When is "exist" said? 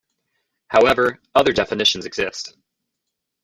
2.07-2.57